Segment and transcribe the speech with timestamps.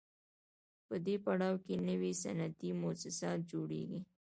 [0.87, 4.01] په دې پړاو کې نوي صنعتي موسسات جوړېږي